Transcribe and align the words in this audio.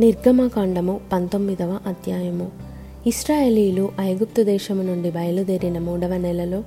నిర్గమకాండము 0.00 1.00
పంతొమ్మిదవ 1.12 1.78
అధ్యాయము. 1.86 2.50
ఇస్రాయేలీలు 3.06 3.92
ఐగుప్తు 4.00 4.42
దేశము 4.42 4.82
నుండి 4.82 5.10
బయలుదేరిన 5.10 5.78
మూడవ 5.78 6.16
నెలలో 6.16 6.62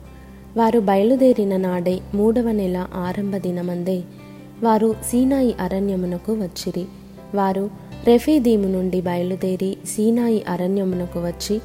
వారు 0.58 0.80
బయలుదేరిన 0.80 1.58
నాడే 1.58 2.00
మూడవ 2.16 2.52
నెల 2.52 2.88
ఆరంభ 2.96 3.36
దినమందే 3.36 4.02
వారు 4.64 4.96
సీనాయి 5.12 5.54
అరణ్యమునకు 5.54 6.34
వచ్చిరి. 6.34 6.86
వారు 7.36 7.70
రెఫీదీము 8.08 8.68
నుండి 8.68 9.02
బయలుదేరి 9.02 9.78
సీనాయి 9.86 10.44
అరణ్యమునకు 10.44 11.20
వచ్చి 11.20 11.62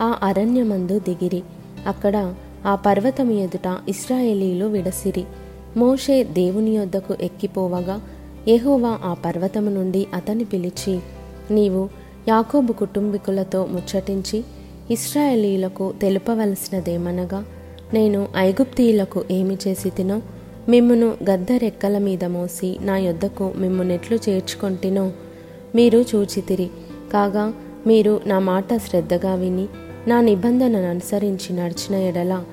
ఆ 0.00 0.18
అరణ్యమందు 0.22 0.98
దిగిరి. 0.98 1.42
అక్కడ 1.86 2.34
ఆ 2.66 2.74
పర్వతము 2.74 3.32
ఎదుట 3.32 3.78
ఇస్రాయేలీలు 3.88 4.64
విడసిరి. 4.64 5.24
మోషే 5.76 6.24
దేవుని 6.24 6.70
యొద్దకు 6.70 7.16
ఎక్కిపోవగా 7.20 8.00
యహోవా 8.48 8.98
ఆ 9.04 9.14
పర్వతము 9.14 9.70
నుండి 9.70 10.06
అతని 10.14 10.44
పిలిచి 10.44 11.00
నీవు 11.50 11.88
యాకోబు 12.28 12.72
కుటుంబీకులతో 12.72 13.66
ముచ్చటించి 13.66 14.44
ఇస్రాయేలీలకు 14.90 15.94
తెలుపవలసినదేమనగా 16.02 17.44
నేను 17.94 18.28
ఐగుప్తీయులకు 18.36 19.24
ఏమి 19.30 19.58
చేసి 19.68 19.90
తినో 19.90 20.22
మిమ్మును 20.68 21.14
గద్దరెక్కల 21.30 21.98
మీద 21.98 22.24
మోసి 22.24 22.78
నా 22.80 22.98
యొద్దకు 22.98 23.52
మిమ్మునెట్లు 23.56 24.18
చేర్చుకొంటినో 24.28 25.12
మీరు 25.74 26.04
చూచితిరి. 26.14 26.70
కాగా 27.12 27.54
మీరు 27.86 28.20
నా 28.26 28.38
మాట 28.38 28.76
శ్రద్ధగా 28.76 29.34
విని 29.34 29.66
నా 30.08 30.20
నిబంధనను 30.20 30.90
అనుసరించి 30.90 31.56
నడిచిన 31.56 31.94
ఎడల 31.94 32.44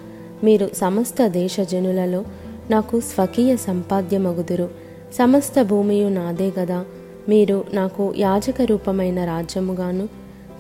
మీరు 0.44 0.70
సమస్త 0.74 1.28
దేశజనులలో 1.28 2.26
నాకు 2.70 3.00
స్వకీయ 3.00 3.56
సంపాద్యమగుదురు. 3.56 4.85
సమస్త 5.18 5.62
భూమియు 5.62 6.08
నాదే 6.08 6.52
గదా. 6.60 6.86
మీరు 7.30 7.66
నాకు 7.74 8.14
యాజక 8.18 8.62
రూపమైన 8.62 9.26
రాజ్యముగాను 9.26 10.10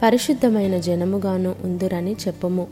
పరిశుద్ధమైన 0.03 0.77
జనముగాను 0.77 1.55
ఉందురని 1.63 2.11
చెప్పుము. 2.13 2.67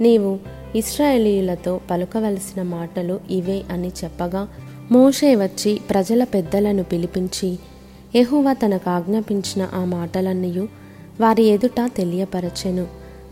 నీవు 0.00 0.38
ఇస్రాయేలీయులతో 0.76 1.80
పలుకవలసిన 1.90 2.62
మాటలు 2.62 3.20
ఇవే 3.30 3.62
అని 3.70 3.92
చెప్పగా 4.04 4.48
మోషే 4.92 5.36
వచ్చి 5.36 5.80
ప్రజల 5.90 6.24
పెద్దలను 6.24 6.82
పిలిపించి 6.82 7.58
ఎహువా 8.14 8.52
తనకు 8.52 8.90
ఆజ్ఞాపించిన 8.90 9.68
ఆ 9.74 9.84
మాటలన్నీ 9.84 10.68
వారి 11.20 11.42
ఎదుట 11.42 11.90
తెలియపరచెను. 11.96 12.86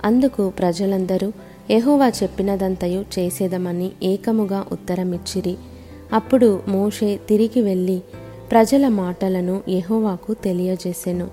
అందుకు 0.04 0.50
ప్రజలందరూ 0.50 1.32
యెహోవా 1.70 2.08
చెప్పినదంతయు 2.08 3.04
చేసేదమని 3.18 3.90
ఏకముగా 4.02 4.64
ఉత్తరమిచ్చిరి. 4.72 5.56
అప్పుడు 6.14 6.60
మోషే 6.68 7.20
తిరిగి 7.28 7.60
వెళ్ళి 7.60 8.00
ప్రజల 8.50 8.88
మాటలను 8.88 9.62
యహోవాకు 9.68 10.34
తెలియజేసెను. 10.34 11.28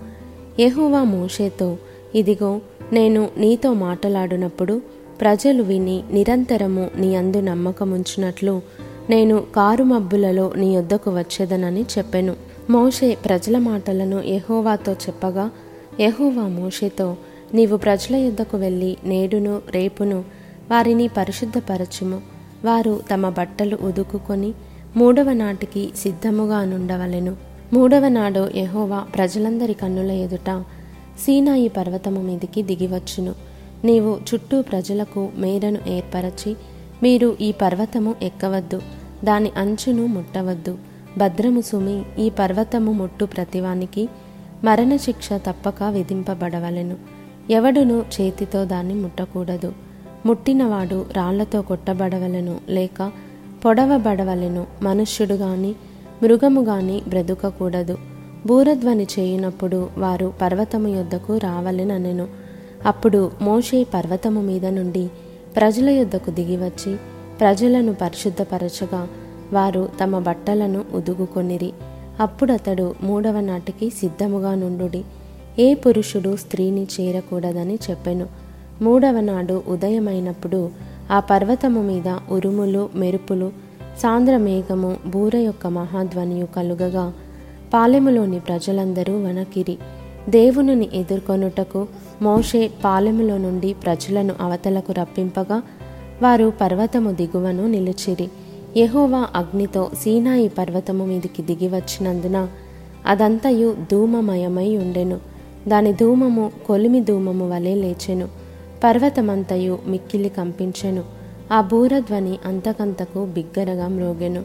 యహోవా 0.60 1.04
మోషేతో 1.04 1.78
ఇదిగో 2.16 2.62
నేను 2.94 3.30
నీతో 3.38 3.74
మాట్లాడినప్పుడు 3.74 4.82
ప్రజలు 5.22 5.64
విని 5.64 6.04
నిరంతరము 6.12 6.90
నీ 6.96 7.16
అందు 7.16 7.40
నమ్మకముంచినట్లు 7.40 8.62
నేను 9.10 9.44
కారు 9.56 9.84
మబ్బులలో 9.84 10.54
నీ 10.58 10.76
యొద్దకు 10.76 11.12
వచ్చేదనని 11.12 11.82
చెప్పెను. 11.82 12.36
మోషే 12.70 13.18
ప్రజల 13.26 13.58
మాటలను 13.58 14.22
యహోవాతో 14.26 14.92
చెప్పగా 14.92 15.52
యహోవా 16.00 16.48
మోషేతో 16.48 17.16
నీవు 17.54 17.78
ప్రజల 17.78 18.16
యొద్దకు 18.16 18.58
వెళ్ళి 18.58 18.98
నేడును 19.04 19.62
రేపును 19.70 20.24
వారిని 20.72 21.08
పరిశుద్ధపరచుము. 21.08 22.22
వారు 22.66 23.00
తమ 23.14 23.30
బట్టలు 23.30 23.78
ఉదుకుకొని 23.82 24.54
మూడవ 24.96 25.34
నాటికి 25.34 25.90
సిద్ధముగా 25.96 26.66
నుండవలెను. 26.66 27.36
మూడవ 27.74 28.08
నాడు 28.08 28.50
యహోవా 28.56 29.00
ప్రజలందరి 29.00 29.74
కన్నుల 29.74 30.12
ఎదుట 30.12 30.64
సీనాయి 31.20 31.68
పర్వతము 31.68 32.22
మీదికి 32.22 32.64
దిగివచ్చును. 32.64 33.36
నీవు 33.86 34.20
చుట్టూ 34.34 34.62
ప్రజలకు 34.62 35.30
మేరను 35.38 35.80
ఏర్పరచి 35.88 36.56
మీరు 37.04 37.38
ఈ 37.42 37.52
పర్వతము 37.52 38.16
ఎక్కవద్దు 38.22 38.82
దాని 39.24 39.52
అంచును 39.58 40.06
ముట్టవద్దు. 40.06 40.78
భద్రము 41.18 41.62
సుమి 41.62 42.04
ఈ 42.20 42.30
పర్వతము 42.30 42.92
ముట్టు 42.92 43.26
ప్రతివానికి 43.26 44.10
మరణశిక్ష 44.64 45.34
తప్పక 45.34 45.84
విధింపబడవలెను. 45.84 46.96
ఎవడును 47.50 48.06
చేతితో 48.22 48.66
దాన్ని 48.66 48.94
ముట్టకూడదు. 48.94 49.74
ముట్టినవాడు 50.26 51.06
రాళ్ళతో 51.14 51.62
కొట్టబడవలెను 51.62 52.60
లేక 52.70 53.12
పొడవబడవలెను 53.66 54.68
మనుష్యుడు 54.84 55.34
గాని 55.34 55.76
మృగము 56.24 56.62
గాని 56.62 57.02
బ్రతుకకూడదు. 57.08 57.98
బూరధ్వని 58.46 59.08
చేయినప్పుడు 59.20 59.90
వారు 59.98 60.34
పర్వతము 60.42 60.88
యొద్దకు 60.88 61.38
రావలెననెను. 61.38 62.28
అప్పుడు 62.86 63.32
మోషే 63.42 63.84
పర్వతము 63.84 64.42
మీద 64.42 64.66
నుండి 64.66 65.10
ప్రజల 65.56 65.90
యొద్దకు 65.90 66.32
దిగివచ్చి 66.32 66.98
ప్రజలను 67.40 67.94
పరిశుద్ధపరచగా 67.94 69.08
వారు 69.54 69.90
తమ 70.04 70.20
బట్టలను 70.20 70.86
ఉదుగుకొనిరి. 70.94 71.74
అప్పుడతడు 72.20 72.96
మూడవ 73.04 73.40
నాటికి 73.40 73.90
సిద్ధముగా 73.90 74.56
నుండుడి. 74.56 75.04
ఏ 75.60 75.74
పురుషుడు 75.74 76.36
స్త్రీని 76.36 76.88
చేరకూడదని 77.02 77.80
చెప్పెను. 77.90 78.28
మూడవ 78.82 79.20
నాడు 79.20 79.64
ఉదయమైనప్పుడు 79.68 80.91
ఆ 81.12 81.20
పర్వతము 81.20 81.82
మీద 81.82 82.18
ఉరుములు 82.32 82.90
మెరుపులు 82.96 83.52
సాంద్ర 83.98 84.38
మేఘము 84.38 84.98
బూర 85.06 85.38
యొక్క 85.38 85.68
మహాధ్వనియు 85.68 86.46
కలుగగా 86.56 87.14
పాలెములోని 87.74 88.40
ప్రజలందరూ 88.40 89.14
వనకిరి 89.14 89.78
దేవునిని 90.30 90.90
ఎదుర్కొనుటకు 90.94 91.88
మోషే 92.22 92.72
పాలెములో 92.84 93.38
నుండి 93.38 93.74
ప్రజలను 93.74 94.36
అవతలకు 94.42 94.94
రప్పింపగా 94.94 95.62
వారు 96.22 96.54
పర్వతము 96.62 97.12
దిగువను 97.12 97.68
నిలిచిరి. 97.68 98.30
యహోవా 98.78 99.28
అగ్నితో 99.36 99.92
సీనాయి 100.02 100.48
పర్వతము 100.48 101.06
మీదికి 101.06 101.44
దిగి 101.44 101.68
వచ్చినందున 101.68 102.48
అదంతయు 103.06 103.76
ధూమమయమై 103.92 104.78
ఉండెను. 104.78 105.20
దాని 105.68 105.94
ధూమము 105.94 106.52
కొలిమి 106.68 107.02
ధూమము 107.02 107.50
వలె 107.50 107.76
లేచెను. 107.76 108.41
పర్వతమంతయు 108.84 109.80
మిక్కిలి 109.88 110.30
కంపించెను. 110.30 111.04
ఆ 111.52 111.62
బూరధ్వని 111.62 112.40
అంతకంతకు 112.46 113.26
బిగ్గరగా 113.26 113.88
మ్రోగెను. 113.88 114.44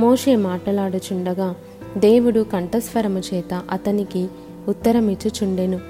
మోషే 0.00 0.36
మాటలాడుచుండగా 0.36 1.54
దేవుడు 1.98 2.46
కంఠస్వరము 2.52 3.22
చేత 3.34 3.62
అతనికి 3.70 4.28
ఉత్తరమిచ్చుచుండెను. 4.68 5.80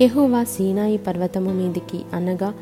యహోవా 0.00 0.44
సీనాయి 0.44 0.98
పర్వతము 0.98 1.50
మీదికి 1.50 2.00
అనగా 2.12 2.54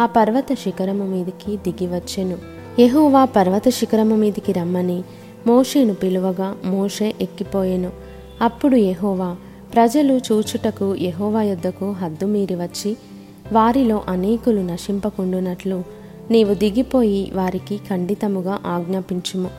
ఆ 0.00 0.06
పర్వత 0.06 0.46
శిఖరము 0.52 1.04
మీదికి 1.04 1.56
దిగివచ్చెను. 1.56 2.38
యహోవా 2.78 3.24
పర్వత 3.24 3.68
శిఖరము 3.68 4.16
మీదికి 4.16 4.52
రమ్మని 4.52 5.04
మోషేను 5.46 5.94
పిలువగా 5.94 6.56
మోషే 6.64 7.14
ఎక్కిపోయెను. 7.20 7.90
అప్పుడు 8.40 8.76
యహోవా 8.76 9.36
ప్రజలు 9.74 10.12
చూచుటకు 10.12 10.94
యహోవా 10.94 11.42
యొద్దకు 11.42 11.92
హద్దు 11.92 12.26
మీరి 12.26 12.54
వచ్చి 12.54 12.96
వారిలో 13.52 14.02
అనేకులు 14.08 14.60
నశింపకుండునట్లు 14.60 15.82
నీవు 16.30 16.54
దిగిపోయి 16.54 17.30
వారికి 17.34 17.76
ఖండితముగా 17.76 18.58
ఆజ్ఞాపించుము. 18.66 19.50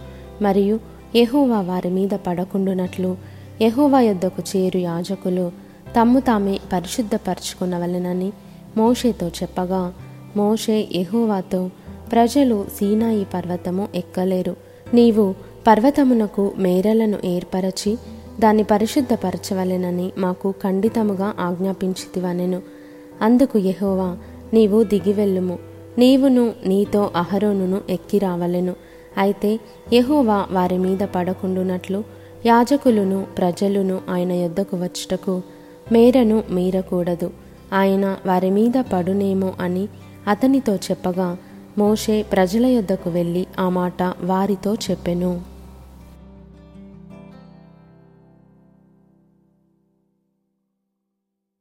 మరియు 0.42 0.80
ఎహోవా 1.16 1.62
వారి 1.62 1.90
మీద 1.90 2.10
పడకుండునట్లు 2.10 3.18
ఎహోవా 3.62 4.02
యొద్దకు 4.02 4.44
చేరు 4.56 4.78
యాజకులు 4.78 5.52
తమ్ము 6.00 6.20
తామే 6.20 6.60
పరిశుద్ధపరచుకునవలెనని 6.74 8.32
మోషేతో 8.78 9.28
చెప్పగా 9.28 9.94
మోషే 10.38 10.88
ఎహోవాతో 10.92 11.70
ప్రజలు 12.12 12.66
సీనాయి 12.80 13.28
పర్వతము 13.34 13.88
ఎక్కలేరు. 13.96 14.56
నీవు 14.94 15.36
పర్వతమునకు 15.68 16.52
మేరలను 16.58 17.18
ఏర్పరచి 17.26 17.98
దాన్ని 18.40 18.64
పరిశుద్ధపరచవలెనని 18.64 20.12
మాకు 20.18 20.52
ఖండితముగా 20.52 21.34
ఆజ్ఞాపించితివనెను. 21.40 22.77
అందుకు 23.22 23.58
యహోవా 23.58 24.18
నీవు 24.54 24.84
దిగివెళ్ళుము. 24.84 25.60
నీవును 25.98 26.54
నీతో 26.66 27.12
అహరోనును 27.16 27.82
ఎక్కి 27.90 28.20
రావలెను. 28.20 28.76
అయితే 29.18 29.60
యహోవా 29.94 30.46
వారి 30.52 30.78
మీద 30.78 30.98
పడకుండునట్లు 30.98 32.04
యాజకులను 32.46 33.26
ప్రజలను 33.38 34.02
ఆయన 34.10 34.32
యొద్దకు 34.32 34.78
వచ్చుటకు 34.78 35.42
మేరను 35.92 36.44
మీరకూడదు. 36.52 37.32
ఆయన 37.74 38.18
వారి 38.26 38.50
మీద 38.50 38.84
పడునేమో 38.94 39.54
అని 39.60 39.88
అతనితో 40.28 40.76
చెప్పగా 40.76 41.38
మోషే 41.78 42.26
ప్రజల 42.32 42.66
యొద్దకు 42.66 43.10
వెళ్ళి 43.10 43.48
ఆ 43.60 43.70
మాట 43.70 44.04
వారితో 44.04 44.74
చెప్పెను. 44.74 45.57